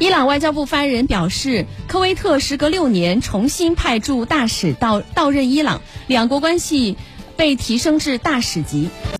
[0.00, 6.96] 伊朗外交部发言人表示科威特时隔六年重新派驻大使到到任伊朗两国关系
[7.36, 8.88] 被提升至大使级。